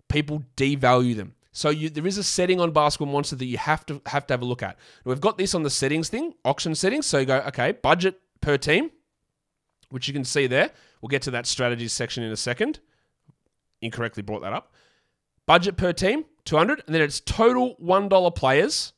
[0.08, 1.34] People devalue them.
[1.52, 4.32] So you, there is a setting on Basketball Monster that you have to have to
[4.32, 4.78] have a look at.
[5.04, 7.04] We've got this on the settings thing, auction settings.
[7.04, 8.90] So you go, okay, budget per team,
[9.92, 10.70] which you can see there.
[11.00, 12.80] We'll get to that strategies section in a second.
[13.80, 14.72] Incorrectly brought that up.
[15.46, 18.92] Budget per team, 200, and then it's total $1 players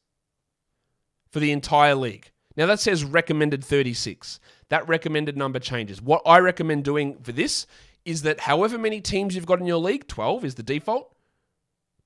[1.31, 2.31] for the entire league.
[2.57, 4.39] Now that says recommended 36.
[4.69, 6.01] That recommended number changes.
[6.01, 7.67] What I recommend doing for this
[8.05, 11.15] is that however many teams you've got in your league, 12 is the default,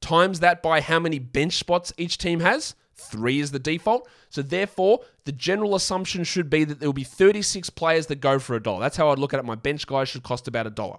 [0.00, 2.74] times that by how many bench spots each team has.
[2.98, 4.08] Three is the default.
[4.28, 8.38] So therefore, the general assumption should be that there will be 36 players that go
[8.38, 8.80] for a dollar.
[8.80, 9.46] That's how I'd look at it.
[9.46, 10.98] My bench guys should cost about a dollar.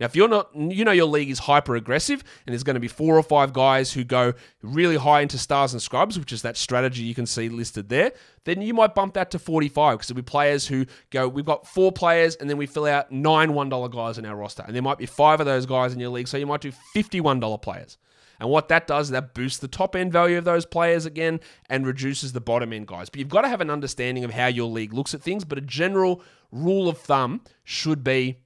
[0.00, 2.80] Now, if you're not, you know, your league is hyper aggressive, and there's going to
[2.80, 6.42] be four or five guys who go really high into stars and scrubs, which is
[6.42, 8.12] that strategy you can see listed there,
[8.44, 11.66] then you might bump that to 45 because there'll be players who go, we've got
[11.66, 14.64] four players, and then we fill out nine $1 guys in our roster.
[14.66, 16.72] And there might be five of those guys in your league, so you might do
[16.96, 17.98] $51 players.
[18.40, 21.86] And what that does, that boosts the top end value of those players again and
[21.86, 23.08] reduces the bottom end guys.
[23.08, 25.44] But you've got to have an understanding of how your league looks at things.
[25.44, 28.38] But a general rule of thumb should be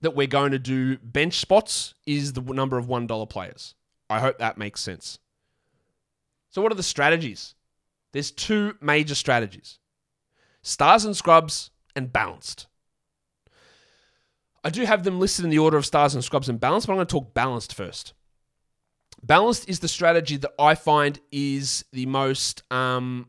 [0.00, 3.74] that we're going to do bench spots is the number of $1 players.
[4.08, 5.18] I hope that makes sense.
[6.50, 7.54] So, what are the strategies?
[8.12, 9.78] There's two major strategies
[10.62, 12.66] stars and scrubs and balanced.
[14.62, 16.92] I do have them listed in the order of stars and scrubs and balanced, but
[16.92, 18.12] I'm going to talk balanced first.
[19.22, 23.28] Balanced is the strategy that I find is the most um,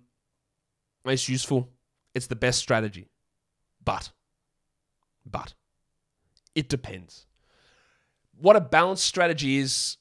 [1.06, 1.69] most useful.
[2.15, 3.10] It's the best strategy,
[3.84, 4.12] but
[5.25, 5.54] but
[6.56, 7.25] it depends.
[8.39, 9.97] What a balanced strategy is.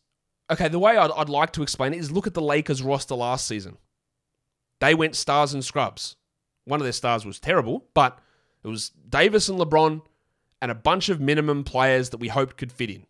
[0.50, 3.14] Okay, the way I'd, I'd like to explain it is look at the Lakers roster
[3.14, 3.76] last season.
[4.80, 6.16] They went stars and scrubs.
[6.64, 8.18] One of their stars was terrible, but
[8.64, 10.02] it was Davis and LeBron
[10.60, 13.06] and a bunch of minimum players that we hoped could fit in.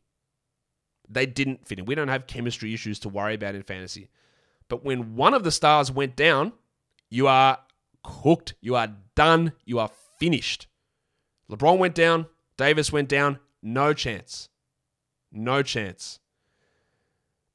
[1.11, 1.87] They didn't fit in.
[1.87, 4.09] We don't have chemistry issues to worry about in fantasy.
[4.68, 6.53] But when one of the stars went down,
[7.11, 7.59] you are
[8.05, 8.55] cooked.
[8.61, 9.53] You are done.
[9.64, 10.68] You are finished.
[11.51, 12.27] LeBron went down.
[12.57, 13.40] Davis went down.
[13.61, 14.49] No chance.
[15.33, 16.20] No chance.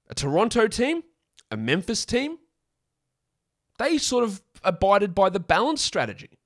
[0.10, 1.04] A Toronto team,
[1.50, 2.38] a Memphis team,
[3.80, 6.40] they sort of abided by the balance strategy.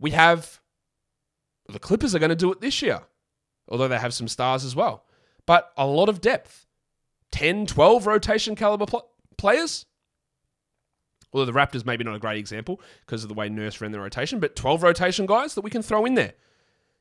[0.00, 0.60] We have
[1.68, 3.02] the Clippers are going to do it this year,
[3.68, 5.05] although they have some stars as well
[5.46, 6.66] but a lot of depth.
[7.32, 9.86] 10, 12 rotation caliber pl- players.
[11.32, 14.00] Although the Raptors maybe not a great example because of the way Nurse ran the
[14.00, 16.34] rotation, but 12 rotation guys that we can throw in there.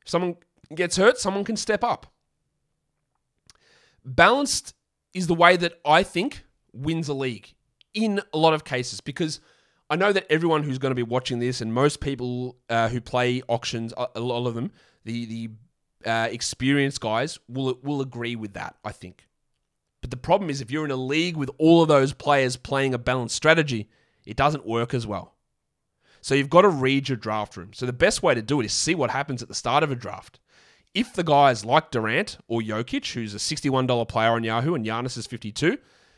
[0.02, 0.36] If someone
[0.74, 2.08] gets hurt, someone can step up.
[4.04, 4.74] Balanced
[5.14, 7.54] is the way that I think wins a league
[7.94, 9.40] in a lot of cases because
[9.90, 13.00] I know that everyone who's going to be watching this and most people uh, who
[13.00, 14.72] play auctions, a lot of them,
[15.06, 15.50] the the
[16.06, 18.76] uh, experienced guys will will agree with that.
[18.84, 19.28] I think.
[20.02, 22.94] But the problem is, if you're in a league with all of those players playing
[22.94, 23.90] a balanced strategy,
[24.24, 25.34] it doesn't work as well.
[26.22, 27.72] So you've got to read your draft room.
[27.74, 29.92] So the best way to do it is see what happens at the start of
[29.92, 30.40] a draft.
[30.94, 35.18] If the guys like Durant or Jokic, who's a $61 player on Yahoo and Giannis
[35.18, 35.78] is 52,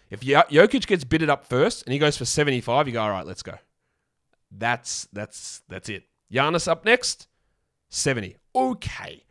[0.10, 3.26] if Jokic gets bidded up first and he goes for 75, you go, all right,
[3.26, 3.56] let's go.
[4.52, 6.04] That's that's that's it.
[6.32, 7.28] Giannis up next,
[7.90, 8.38] 70.
[8.56, 9.24] Okay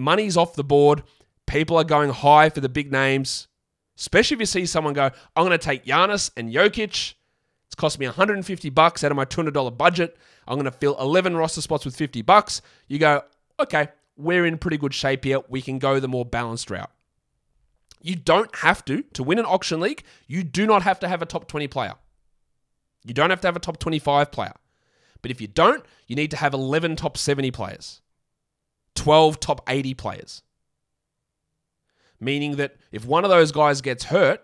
[0.00, 1.02] money's off the board.
[1.46, 3.48] People are going high for the big names,
[3.98, 7.14] especially if you see someone go, I'm going to take Giannis and Jokic.
[7.66, 10.16] It's cost me 150 bucks out of my $200 budget.
[10.48, 12.62] I'm going to fill 11 roster spots with 50 bucks.
[12.88, 13.22] You go,
[13.60, 15.40] okay, we're in pretty good shape here.
[15.48, 16.90] We can go the more balanced route.
[18.02, 21.22] You don't have to, to win an auction league, you do not have to have
[21.22, 21.94] a top 20 player.
[23.04, 24.54] You don't have to have a top 25 player.
[25.22, 28.00] But if you don't, you need to have 11 top 70 players,
[29.00, 30.42] 12 top 80 players.
[32.20, 34.42] Meaning that if one of those guys gets hurt,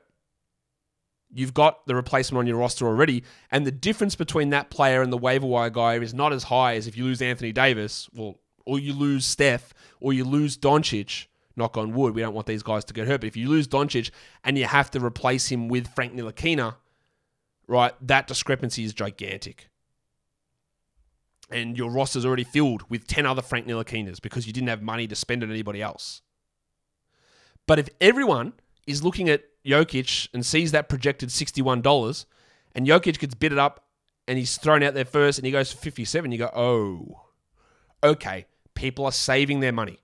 [1.31, 3.23] you've got the replacement on your roster already.
[3.51, 6.77] And the difference between that player and the waiver wire guy is not as high
[6.77, 11.27] as if you lose Anthony Davis, well, or you lose Steph, or you lose Doncic.
[11.55, 13.21] Knock on wood, we don't want these guys to get hurt.
[13.21, 14.11] But if you lose Doncic
[14.43, 16.77] and you have to replace him with Frank Ntilikina,
[17.67, 19.69] right, that discrepancy is gigantic.
[21.51, 25.07] And your roster's already filled with 10 other Frank Ntilikinas because you didn't have money
[25.07, 26.23] to spend on anybody else.
[27.67, 28.55] But if everyone
[28.87, 32.25] is looking at Jokic and sees that projected $61
[32.75, 33.85] and Jokic gets bid it up
[34.29, 37.27] and he's thrown out there first and he goes for 57, you go, oh,
[38.03, 39.99] okay, people are saving their money.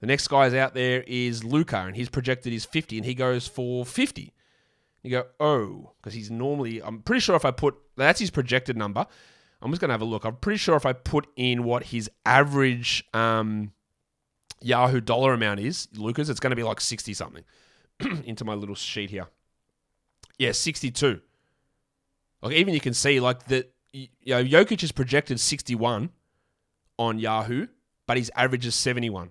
[0.00, 3.46] The next guy's out there is Luka and he's projected is 50 and he goes
[3.46, 4.32] for 50.
[5.02, 8.76] You go, oh, because he's normally, I'm pretty sure if I put, that's his projected
[8.76, 9.06] number.
[9.64, 10.24] I'm just going to have a look.
[10.24, 13.72] I'm pretty sure if I put in what his average um,
[14.60, 17.44] Yahoo dollar amount is, Luka's, it's going to be like 60 something
[18.24, 19.28] into my little sheet here.
[20.38, 21.20] Yeah, 62.
[22.42, 26.10] Like even you can see like that you know Jokic is projected 61
[26.98, 27.68] on Yahoo,
[28.06, 29.30] but his average is 71.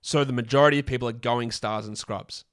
[0.00, 2.44] So the majority of people are going stars and scrubs.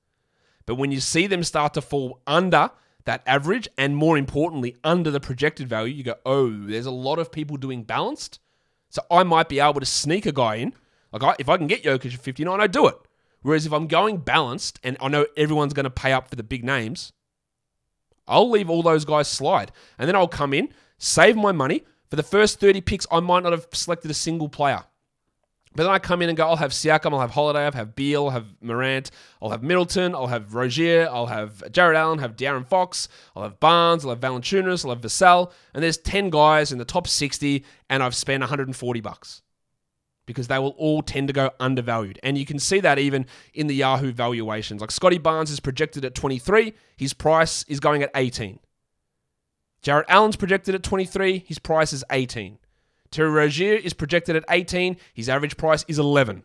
[0.65, 2.71] But when you see them start to fall under
[3.09, 7.17] that average and more importantly under the projected value, you go, "Oh, there's a lot
[7.17, 8.39] of people doing balanced."
[8.89, 10.73] So I might be able to sneak a guy in.
[11.11, 12.95] Like I, if I can get Jokic at 59, I do it.
[13.41, 16.43] Whereas if I'm going balanced and I know everyone's going to pay up for the
[16.43, 17.11] big names,
[18.27, 19.71] I'll leave all those guys slide.
[19.97, 20.69] And then I'll come in,
[20.99, 21.85] save my money.
[22.11, 24.83] For the first 30 picks, I might not have selected a single player.
[25.75, 27.95] But then I come in and go, I'll have Siakam, I'll have Holiday, I'll have
[27.95, 32.23] Beal, I'll have Morant, I'll have Middleton, I'll have Rozier, I'll have Jarrett Allen, I'll
[32.23, 35.51] have De'Aaron Fox, I'll have Barnes, I'll have Valanciunas, I'll have Vassell.
[35.73, 39.43] And there's 10 guys in the top 60, and I've spent 140 bucks
[40.25, 42.19] because they will all tend to go undervalued.
[42.21, 44.79] And you can see that even in the Yahoo valuations.
[44.79, 48.59] Like Scotty Barnes is projected at 23, his price is going at 18.
[49.81, 52.59] Jarrett Allen's projected at 23, his price is 18.
[53.11, 56.43] Terry Rozier is projected at 18, his average price is 11.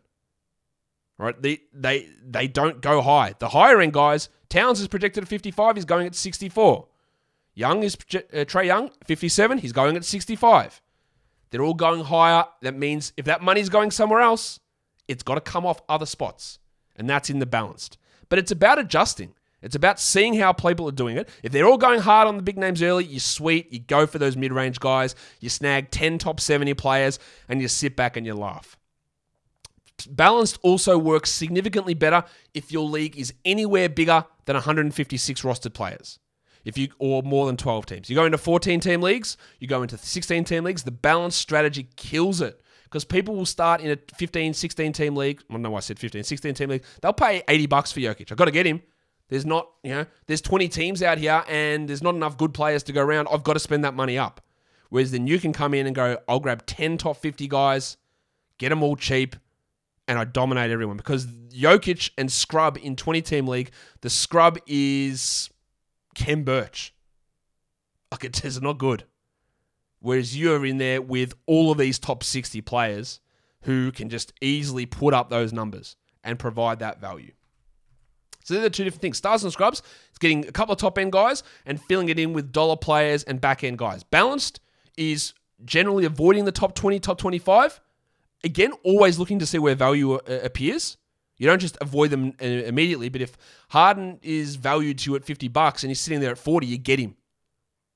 [1.17, 1.41] Right?
[1.41, 3.35] They they they don't go high.
[3.39, 6.89] The higher end guys, Towns is projected at 55, he's going at 64.
[7.55, 10.81] Young is uh, Trae Young, 57, he's going at 65.
[11.51, 12.47] They're all going higher.
[12.63, 14.59] That means if that money's going somewhere else,
[15.07, 16.59] it's got to come off other spots.
[16.97, 17.97] And that's in the balanced.
[18.29, 19.35] But it's about adjusting.
[19.65, 21.29] It's about seeing how people are doing it.
[21.43, 24.19] If they're all going hard on the big names early, you sweet, you go for
[24.19, 28.27] those mid range guys, you snag 10 top 70 players, and you sit back and
[28.27, 28.77] you laugh.
[30.09, 36.19] Balanced also works significantly better if your league is anywhere bigger than 156 rostered players
[36.65, 38.11] if you or more than 12 teams.
[38.11, 41.89] You go into 14 team leagues, you go into 16 team leagues, the balanced strategy
[41.97, 45.43] kills it because people will start in a 15, 16 team league.
[45.49, 46.85] I don't know why I said 15, 16 team league.
[47.03, 48.31] They'll pay 80 bucks for Jokic.
[48.33, 48.83] I've got to get him.
[49.29, 52.83] There's not, you know, there's 20 teams out here and there's not enough good players
[52.85, 53.29] to go around.
[53.31, 54.41] I've got to spend that money up.
[54.91, 57.97] Whereas then you can come in and go, I'll grab 10 top 50 guys,
[58.59, 59.35] get them all cheap,
[60.07, 60.99] and I dominate everyone.
[60.99, 63.71] Because Jokic and Scrub in 20 team league,
[64.03, 65.51] the Scrub is
[66.15, 66.95] Khem Birch.
[68.13, 69.05] Like it is not good.
[70.01, 73.21] Whereas you're in there with all of these top 60 players
[73.63, 77.33] who can just easily put up those numbers and provide that value.
[78.45, 79.17] So they're the two different things.
[79.17, 82.35] Stars and Scrubs, it's getting a couple of top end guys and filling it in
[82.35, 84.05] with dollar players and back end guys.
[84.05, 84.61] Balanced
[84.99, 85.33] is
[85.65, 87.81] generally avoiding the top 20, top 25.
[88.45, 90.99] Again, always looking to see where value uh, appears.
[91.39, 93.37] You don't just avoid them uh, immediately, but if
[93.71, 96.77] Harden is valued to you at 50 bucks and he's sitting there at 40, you
[96.77, 97.17] get him.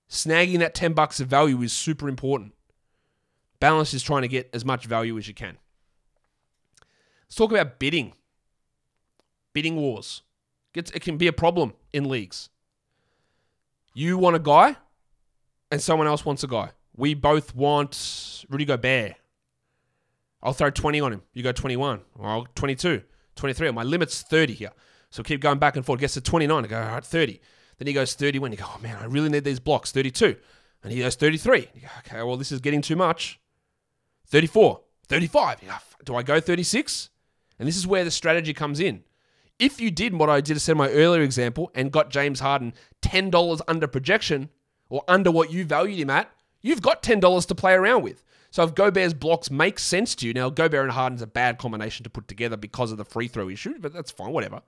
[0.09, 2.55] Snagging that 10 bucks of value is super important.
[3.61, 5.59] Balance is trying to get as much value as you can.
[7.27, 8.15] Let's talk about bidding.
[9.53, 10.23] Bidding wars.
[10.74, 12.50] It can be a problem in leagues.
[13.94, 14.76] You want a guy,
[15.70, 16.70] and someone else wants a guy.
[16.96, 19.14] We both want Rudy Gobert.
[20.42, 21.22] I'll throw 20 on him.
[21.33, 22.00] You go 21.
[22.16, 23.02] Or I'll 22.
[23.37, 23.70] 23.
[23.72, 24.70] My limit's 30 here.
[25.11, 26.00] So keep going back and forth.
[26.00, 26.64] Gets to 29.
[26.64, 27.40] I go, all right, 30.
[27.78, 28.52] Then he goes 31.
[28.52, 29.92] You go, oh man, I really need these blocks.
[29.92, 30.37] 32.
[30.83, 31.68] And he goes 33.
[31.74, 33.40] You go, okay, well, this is getting too much.
[34.26, 34.81] 34.
[35.09, 35.61] 35.
[35.61, 37.11] Go, do I go 36?
[37.59, 39.02] And this is where the strategy comes in.
[39.59, 43.61] If you did what I did in my earlier example and got James Harden $10
[43.66, 44.51] under projection
[44.88, 46.31] or under what you valued him at,
[46.62, 48.23] you've got $10 to play around with.
[48.51, 52.05] So if Gobert's blocks make sense to you, now Gobert and Harden's a bad combination
[52.05, 54.62] to put together because of the free throw issue, but that's fine, whatever.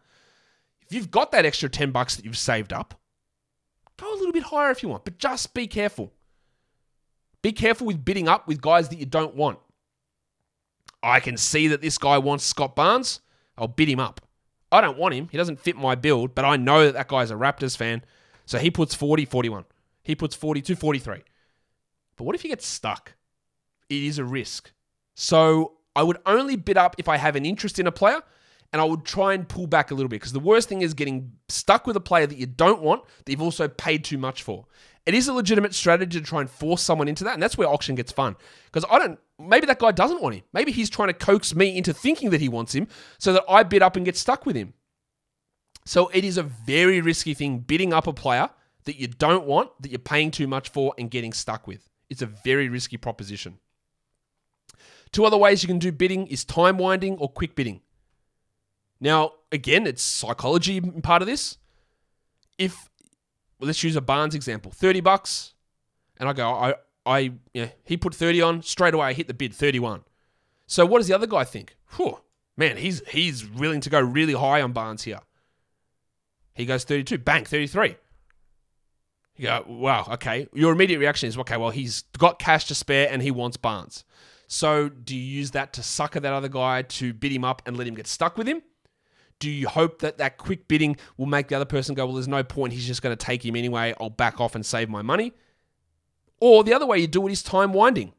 [0.83, 2.94] If you've got that extra 10 bucks that you've saved up,
[3.96, 6.12] go a little bit higher if you want, but just be careful.
[7.42, 9.59] Be careful with bidding up with guys that you don't want.
[11.03, 13.20] I can see that this guy wants Scott Barnes.
[13.57, 14.20] I'll bid him up.
[14.72, 15.28] I don't want him.
[15.30, 18.04] He doesn't fit my build, but I know that that guy's a Raptors fan.
[18.46, 19.64] So he puts 40, 41.
[20.02, 21.22] He puts 42, 43.
[22.16, 23.14] But what if he gets stuck?
[23.88, 24.72] It is a risk.
[25.14, 28.22] So I would only bid up if I have an interest in a player
[28.72, 30.94] and I would try and pull back a little bit because the worst thing is
[30.94, 34.42] getting stuck with a player that you don't want that you've also paid too much
[34.42, 34.66] for.
[35.06, 37.68] It is a legitimate strategy to try and force someone into that, and that's where
[37.68, 38.36] auction gets fun.
[38.66, 40.42] Because I don't, maybe that guy doesn't want him.
[40.52, 42.86] Maybe he's trying to coax me into thinking that he wants him
[43.18, 44.74] so that I bid up and get stuck with him.
[45.86, 48.50] So it is a very risky thing bidding up a player
[48.84, 51.88] that you don't want, that you're paying too much for, and getting stuck with.
[52.10, 53.58] It's a very risky proposition.
[55.12, 57.80] Two other ways you can do bidding is time winding or quick bidding.
[59.00, 61.56] Now, again, it's psychology part of this.
[62.58, 62.89] If
[63.61, 65.55] well, let's use a Barnes example, thirty bucks,
[66.18, 69.09] and I go, I, I, know, he put thirty on straight away.
[69.09, 70.05] I hit the bid, thirty-one.
[70.66, 71.77] So what does the other guy think?
[71.96, 72.18] Whew,
[72.57, 75.20] man, he's he's willing to go really high on Barnes here.
[76.55, 77.96] He goes thirty-two, bank thirty-three.
[79.37, 80.49] You go, wow, okay.
[80.53, 84.05] Your immediate reaction is, okay, well, he's got cash to spare and he wants Barnes.
[84.49, 87.77] So do you use that to sucker that other guy to bid him up and
[87.77, 88.61] let him get stuck with him?
[89.40, 92.29] Do you hope that that quick bidding will make the other person go, well, there's
[92.29, 92.72] no point.
[92.72, 93.94] He's just going to take him anyway.
[93.98, 95.33] I'll back off and save my money.
[96.40, 98.12] Or the other way you do it is time winding.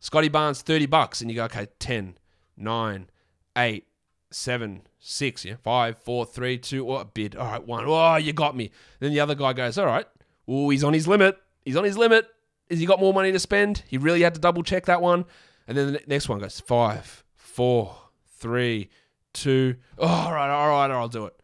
[0.00, 1.20] Scottie Barnes, 30 bucks.
[1.20, 2.16] And you go, okay, 10,
[2.56, 3.10] 9,
[3.56, 3.86] 8,
[4.30, 7.36] 7, 6, yeah, 5, 4, 3, 2, or a bid.
[7.36, 7.84] All right, 1.
[7.86, 8.70] Oh, you got me.
[9.00, 10.06] Then the other guy goes, all right.
[10.48, 11.38] Oh, he's on his limit.
[11.64, 12.26] He's on his limit.
[12.70, 13.82] Has he got more money to spend?
[13.86, 15.26] He really had to double check that one.
[15.68, 17.96] And then the next one goes, 5, 4,
[18.38, 18.90] 3,
[19.32, 19.76] two.
[19.98, 21.34] Oh, all right, all right, I'll do it.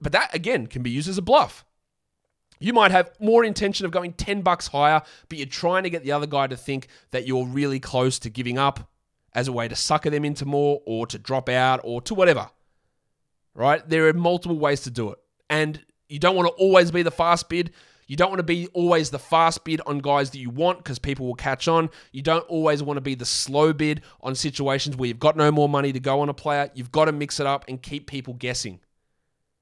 [0.00, 1.64] But that again can be used as a bluff.
[2.58, 6.04] You might have more intention of going 10 bucks higher, but you're trying to get
[6.04, 8.90] the other guy to think that you're really close to giving up
[9.32, 12.50] as a way to sucker them into more or to drop out or to whatever.
[13.54, 13.86] Right?
[13.88, 15.18] There are multiple ways to do it.
[15.48, 17.72] And you don't want to always be the fast bid.
[18.10, 20.98] You don't want to be always the fast bid on guys that you want because
[20.98, 21.90] people will catch on.
[22.10, 25.52] You don't always want to be the slow bid on situations where you've got no
[25.52, 26.72] more money to go on a player.
[26.74, 28.80] You've got to mix it up and keep people guessing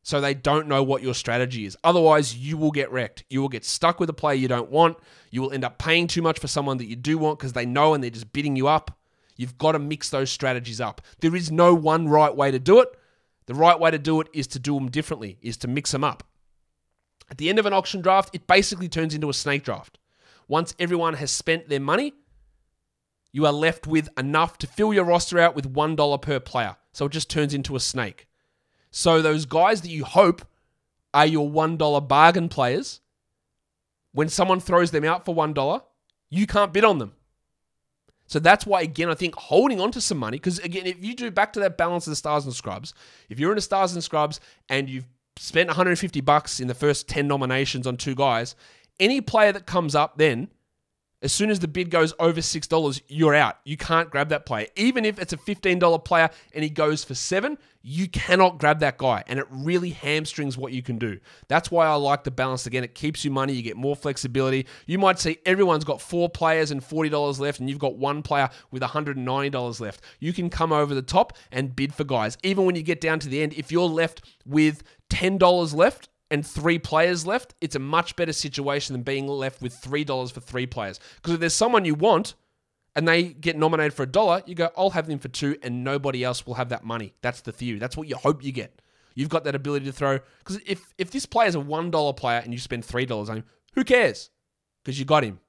[0.03, 1.77] so they don't know what your strategy is.
[1.85, 3.23] Otherwise, you will get wrecked.
[3.29, 4.97] You will get stuck with a player you don't want.
[5.31, 7.67] You will end up paying too much for someone that you do want because they
[7.67, 8.99] know and they're just bidding you up.
[9.37, 11.03] You've got to mix those strategies up.
[11.21, 12.89] There is no one right way to do it.
[13.45, 16.03] The right way to do it is to do them differently, is to mix them
[16.03, 16.25] up.
[17.31, 19.99] At the end of an auction draft, it basically turns into a snake draft.
[20.47, 22.15] Once everyone has spent their money,
[23.33, 26.77] you are left with enough to fill your roster out with $1 per player.
[26.93, 28.27] So it just turns into a snake.
[28.91, 30.47] So those guys that you hope
[31.13, 33.01] are your $1 bargain players,
[34.13, 35.83] when someone throws them out for $1,
[36.31, 37.13] you can't bid on them.
[38.27, 41.15] So that's why, again, I think holding on to some money, because again, if you
[41.15, 42.93] do back to that balance of the stars and scrubs,
[43.31, 45.07] if you're in a stars and scrubs and you've
[45.39, 48.55] spent 150 bucks in the first 10 nominations on two guys.
[49.01, 50.49] Any player that comes up then,
[51.21, 53.59] as soon as the bid goes over $6, you're out.
[53.65, 54.67] You can't grab that player.
[54.77, 58.99] Even if it's a $15 player and he goes for 7, you cannot grab that
[58.99, 61.19] guy and it really hamstrings what you can do.
[61.49, 62.85] That's why I like the balance again.
[62.85, 64.67] It keeps you money, you get more flexibility.
[64.87, 68.51] You might see everyone's got 4 players and $40 left and you've got one player
[68.71, 70.03] with $190 left.
[70.21, 72.39] You can come over the top and bid for guys.
[72.43, 76.47] Even when you get down to the end, if you're left with $10 left and
[76.47, 80.67] three players left, it's a much better situation than being left with $3 for three
[80.67, 81.01] players.
[81.17, 82.35] Because if there's someone you want
[82.95, 85.85] and they get nominated for a dollar, you go, I'll have them for two, and
[85.85, 87.15] nobody else will have that money.
[87.23, 87.79] That's the theory.
[87.79, 88.83] That's what you hope you get.
[89.15, 90.19] You've got that ability to throw.
[90.39, 93.45] Because if, if this player is a $1 player and you spend $3 on him,
[93.75, 94.31] who cares?
[94.85, 95.41] Because you got him.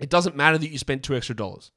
[0.00, 1.70] It doesn't matter that you spent two extra dollars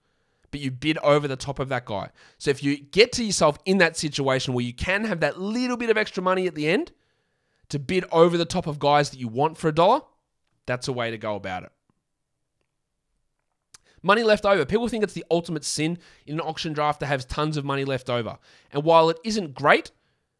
[0.49, 2.09] but you bid over the top of that guy.
[2.37, 5.77] So if you get to yourself in that situation where you can have that little
[5.77, 6.91] bit of extra money at the end
[7.69, 10.01] to bid over the top of guys that you want for a dollar,
[10.65, 11.71] that's a way to go about it.
[14.03, 14.65] Money left over.
[14.65, 17.83] People think it's the ultimate sin in an auction draft to have tons of money
[17.83, 18.37] left over.
[18.71, 19.91] And while it isn't great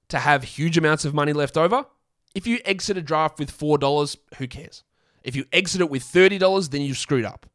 [0.09, 1.85] to have huge amounts of money left over,
[2.35, 4.83] if you exit a draft with $4, who cares?
[5.23, 7.49] If you exit it with $30, then you've screwed up.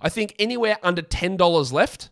[0.00, 2.10] I think anywhere under $10 left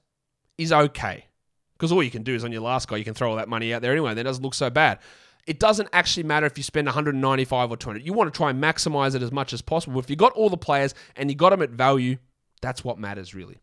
[0.56, 1.26] is okay.
[1.74, 3.48] Because all you can do is on your last guy, you can throw all that
[3.48, 4.14] money out there anyway.
[4.14, 4.98] That doesn't look so bad.
[5.46, 8.04] It doesn't actually matter if you spend 195 or 200.
[8.04, 9.98] You want to try and maximize it as much as possible.
[9.98, 12.18] If you got all the players and you got them at value,
[12.60, 13.58] that's what matters really.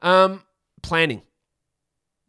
[0.00, 0.44] Um,
[0.82, 1.22] planning.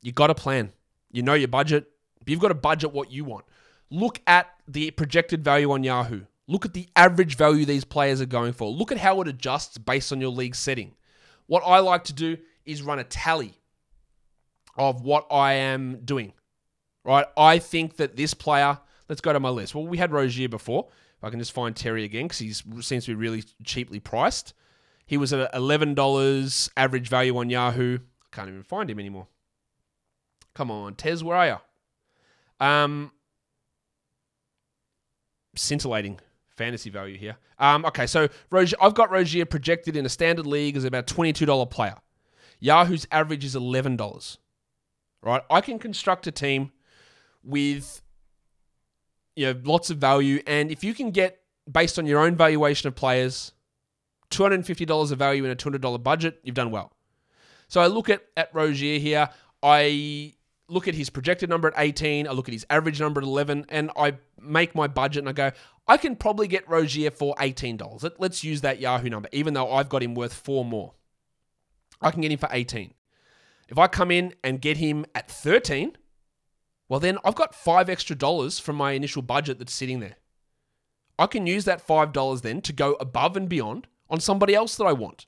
[0.02, 0.72] You got to plan.
[1.12, 1.88] You know your budget.
[2.26, 3.46] You've got to budget what you want.
[3.90, 6.26] Look at the projected value on Yahoo.
[6.48, 8.70] Look at the average value these players are going for.
[8.70, 10.96] Look at how it adjusts based on your league setting.
[11.48, 13.56] What I like to do is run a tally
[14.78, 16.34] of what I am doing.
[17.10, 17.26] Right?
[17.36, 19.74] I think that this player, let's go to my list.
[19.74, 20.90] Well, we had Rozier before.
[21.18, 24.54] If I can just find Terry again because he seems to be really cheaply priced.
[25.08, 27.98] He was at $11 average value on Yahoo.
[27.98, 29.26] I Can't even find him anymore.
[30.54, 32.66] Come on, Tez, where are you?
[32.66, 33.12] Um,
[35.56, 36.20] scintillating
[36.56, 37.38] fantasy value here.
[37.58, 41.72] Um, okay, so Rozier, I've got Rozier projected in a standard league as about $22
[41.72, 41.96] player.
[42.60, 44.38] Yahoo's average is $11.
[45.24, 45.42] Right?
[45.50, 46.72] I can construct a team
[47.44, 48.02] with
[49.36, 52.88] you know lots of value and if you can get based on your own valuation
[52.88, 53.54] of players
[54.32, 56.92] $250 of value in a $200 budget, you've done well.
[57.68, 59.30] So I look at at Rozier here,
[59.62, 60.34] I
[60.68, 63.66] look at his projected number at 18, I look at his average number at 11,
[63.70, 65.52] and I make my budget and I go,
[65.88, 68.04] I can probably get Rozier for $18.
[68.04, 70.94] Let, let's use that Yahoo number, even though I've got him worth four more.
[72.02, 72.94] I can get him for 18.
[73.68, 75.98] If I come in and get him at 13,
[76.90, 80.18] well, then I've got five extra dollars from my initial budget that's sitting there.
[81.20, 84.86] I can use that $5 then to go above and beyond on somebody else that
[84.86, 85.28] I want.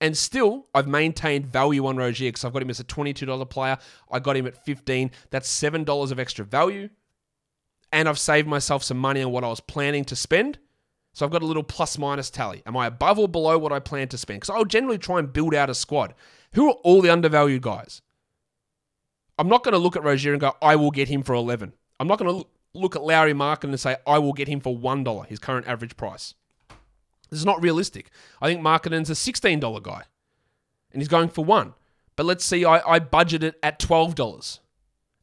[0.00, 3.78] And still, I've maintained value on Rozier because I've got him as a $22 player.
[4.10, 5.10] I got him at 15.
[5.30, 6.90] That's $7 of extra value.
[7.92, 10.58] And I've saved myself some money on what I was planning to spend.
[11.14, 12.62] So I've got a little plus minus tally.
[12.66, 14.40] Am I above or below what I plan to spend?
[14.40, 16.14] Because I'll generally try and build out a squad.
[16.54, 18.02] Who are all the undervalued guys?
[19.42, 21.72] I'm not going to look at Rozier and go, I will get him for 11.
[21.98, 24.72] I'm not going to look at Lauri Markkanen and say, I will get him for
[24.72, 26.34] $1, his current average price.
[27.28, 28.10] This is not realistic.
[28.40, 30.04] I think Markkanen's a $16 guy
[30.92, 31.74] and he's going for one.
[32.14, 34.60] But let's see, I, I budget it at $12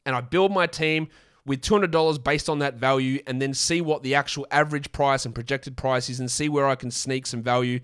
[0.06, 1.08] and I build my team
[1.46, 5.34] with $200 based on that value and then see what the actual average price and
[5.34, 7.80] projected price is and see where I can sneak some value.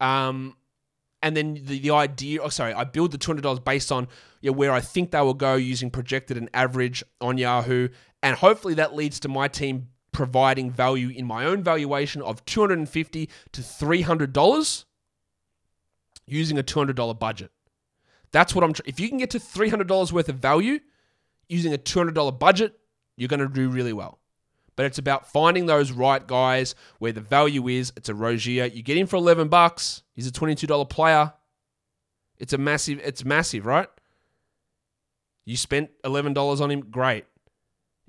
[0.00, 0.54] Um,
[1.22, 4.08] and then the, the idea, oh, sorry, I build the $200 based on
[4.40, 7.88] you know, where I think they will go using projected and average on Yahoo.
[8.22, 13.28] And hopefully that leads to my team providing value in my own valuation of $250
[13.52, 14.84] to $300
[16.26, 17.50] using a $200 budget.
[18.32, 20.78] That's what I'm tr- if you can get to $300 worth of value
[21.48, 22.78] using a $200 budget,
[23.16, 24.19] you're going to do really well.
[24.80, 27.92] But it's about finding those right guys where the value is.
[27.98, 28.64] It's a Rozier.
[28.64, 30.02] You get him for 11 bucks.
[30.14, 31.34] He's a $22 player.
[32.38, 33.88] It's a massive it's massive, right?
[35.44, 37.26] You spent $11 on him, great.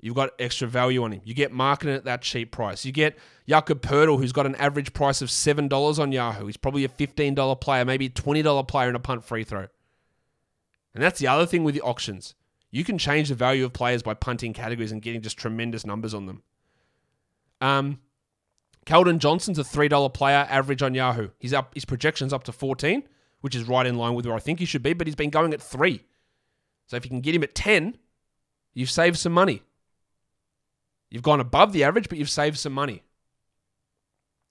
[0.00, 1.20] You've got extra value on him.
[1.24, 2.86] You get Markkanen at that cheap price.
[2.86, 6.46] You get Jakob Poeltl, who's got an average price of $7 on Yahoo.
[6.46, 9.66] He's probably a $15 player, maybe a $20 player in a punt free throw.
[10.94, 12.34] And that's the other thing with the auctions.
[12.70, 16.14] You can change the value of players by punting categories and getting just tremendous numbers
[16.14, 16.42] on them.
[17.62, 18.00] Um,
[18.84, 21.28] Keldon Johnson's a $3 player, average on Yahoo.
[21.38, 23.04] He's up his projection's up to 14,
[23.40, 25.30] which is right in line with where I think he should be, but he's been
[25.30, 26.02] going at 3.
[26.88, 27.96] So if you can get him at 10,
[28.74, 29.62] you've saved some money.
[31.08, 33.04] You've gone above the average, but you've saved some money.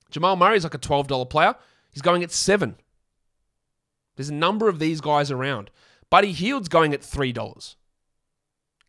[0.10, 1.56] Jamal Murray's like a $12 player.
[1.92, 2.76] He's going at 7.
[4.16, 5.70] There's a number of these guys around.
[6.10, 7.76] Buddy Hield's going at $3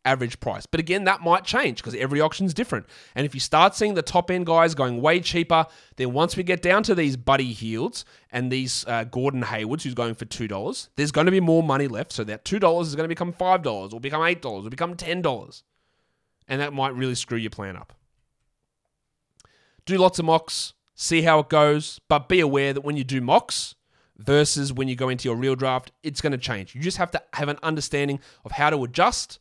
[0.04, 0.66] average price.
[0.66, 2.86] But again, that might change because every auction's different.
[3.14, 6.42] And if you start seeing the top end guys going way cheaper, then once we
[6.42, 10.88] get down to these Buddy Hields and these uh, Gordon Haywards, who's going for $2,
[10.96, 12.12] there's going to be more money left.
[12.12, 15.62] So that $2 is going to become $5 or become $8 or become $10
[16.48, 17.92] and that might really screw your plan up.
[19.84, 23.20] Do lots of mocks, see how it goes, but be aware that when you do
[23.20, 23.74] mocks
[24.16, 26.74] versus when you go into your real draft, it's going to change.
[26.74, 29.38] You just have to have an understanding of how to adjust,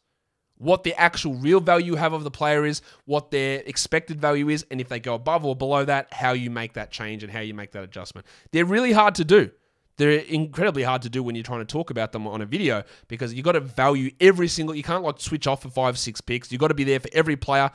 [0.61, 4.47] what the actual real value you have of the player is, what their expected value
[4.49, 7.33] is, and if they go above or below that, how you make that change and
[7.33, 8.27] how you make that adjustment.
[8.51, 9.49] They're really hard to do.
[9.97, 12.83] They're incredibly hard to do when you're trying to talk about them on a video
[13.07, 14.75] because you've got to value every single.
[14.75, 16.51] You can't like switch off for five, six picks.
[16.51, 17.71] You've got to be there for every player.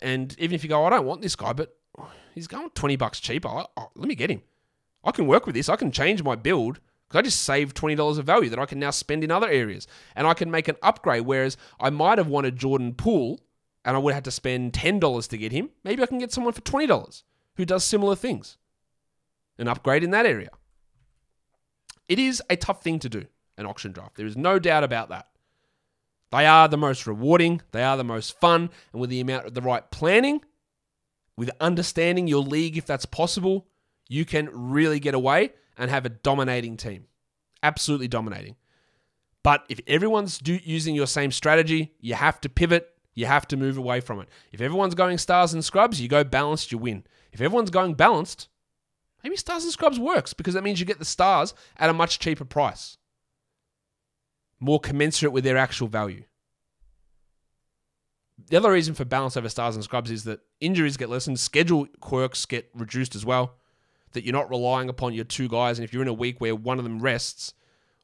[0.00, 1.74] And even if you go, I don't want this guy, but
[2.34, 3.48] he's going 20 bucks cheaper.
[3.48, 4.42] Oh, let me get him.
[5.02, 5.68] I can work with this.
[5.68, 6.78] I can change my build
[7.18, 9.86] I just saved $20 of value that I can now spend in other areas.
[10.16, 11.22] And I can make an upgrade.
[11.22, 13.40] Whereas I might have wanted Jordan Poole
[13.84, 15.70] and I would have had to spend $10 to get him.
[15.84, 17.22] Maybe I can get someone for $20
[17.56, 18.56] who does similar things.
[19.58, 20.50] An upgrade in that area.
[22.08, 24.16] It is a tough thing to do, an auction draft.
[24.16, 25.28] There is no doubt about that.
[26.30, 29.54] They are the most rewarding, they are the most fun, and with the amount of
[29.54, 30.40] the right planning,
[31.36, 33.66] with understanding your league if that's possible,
[34.08, 37.06] you can really get away and have a dominating team.
[37.62, 38.56] absolutely dominating.
[39.42, 42.88] But if everyone's do, using your same strategy, you have to pivot.
[43.14, 44.28] You have to move away from it.
[44.52, 47.04] If everyone's going stars and scrubs, you go balanced, you win.
[47.32, 48.48] If everyone's going balanced,
[49.22, 52.18] maybe stars and scrubs works because that means you get the stars at a much
[52.18, 52.96] cheaper price,
[54.60, 56.24] more commensurate with their actual value.
[58.48, 61.86] The other reason for balance over stars and scrubs is that injuries get lessened, schedule
[62.00, 63.56] quirks get reduced as well.
[64.12, 66.54] That you're not relying upon your two guys, and if you're in a week where
[66.54, 67.54] one of them rests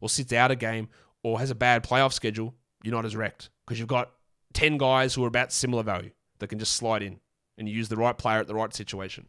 [0.00, 0.88] or sits out a game
[1.22, 4.12] or has a bad playoff schedule, you're not as wrecked because you've got
[4.54, 7.18] 10 guys who are about similar value that can just slide in
[7.58, 9.26] and you use the right player at the right situation.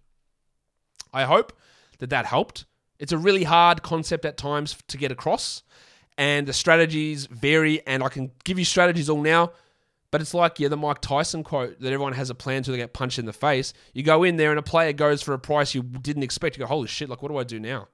[1.12, 1.58] I hope
[1.98, 2.66] that that helped.
[3.00, 5.64] It's a really hard concept at times to get across,
[6.18, 7.82] and the strategies vary.
[7.88, 9.52] And I can give you strategies all now,
[10.12, 12.94] but it's like, yeah, the Mike Tyson quote that everyone has a plan to get
[12.94, 13.74] punched in the face.
[13.94, 16.58] You go in there and a player goes for a price you didn't expect.
[16.58, 17.88] You go, holy shit, like, what do I do now?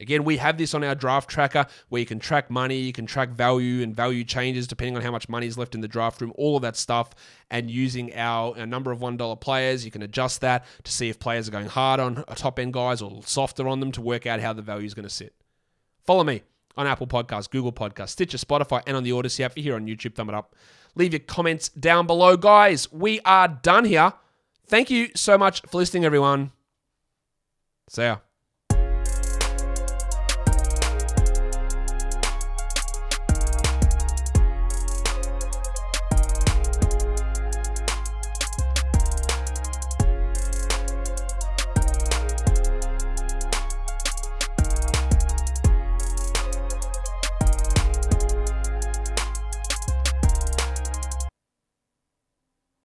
[0.00, 3.04] Again, we have this on our draft tracker where you can track money, you can
[3.04, 6.20] track value and value changes depending on how much money is left in the draft
[6.20, 7.10] room, all of that stuff.
[7.50, 11.48] And using our, number of $1 players, you can adjust that to see if players
[11.48, 14.38] are going hard on uh, top end guys or softer on them to work out
[14.38, 15.34] how the value is going to sit.
[16.06, 16.42] Follow me
[16.76, 19.52] on Apple Podcasts, Google Podcasts, Stitcher, Spotify, and on the Odyssey app.
[19.52, 20.54] If you're here on YouTube, thumb it up.
[20.94, 22.36] Leave your comments down below.
[22.36, 24.12] Guys, we are done here.
[24.66, 26.52] Thank you so much for listening, everyone.
[27.88, 28.18] See ya.